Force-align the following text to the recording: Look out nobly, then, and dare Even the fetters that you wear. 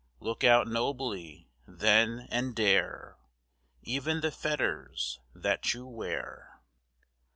Look 0.19 0.43
out 0.43 0.67
nobly, 0.67 1.51
then, 1.67 2.27
and 2.31 2.55
dare 2.55 3.17
Even 3.83 4.21
the 4.21 4.31
fetters 4.31 5.19
that 5.35 5.75
you 5.75 5.85
wear. 5.85 6.59